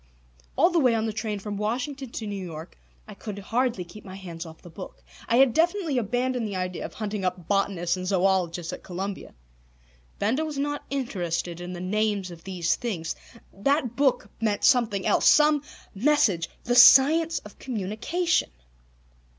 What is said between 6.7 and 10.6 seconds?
of hunting up botanists and zoologists at Columbia. Benda was